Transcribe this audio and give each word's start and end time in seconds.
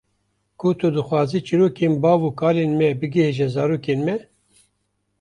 Ku 0.59 0.67
tu 0.77 0.87
dixwazî 0.95 1.39
çirokên 1.47 1.93
bav 2.03 2.19
û 2.27 2.31
kalên 2.39 2.71
me 2.79 2.89
bigihîje 2.99 3.47
zarokên 3.55 3.99
me. 4.07 4.15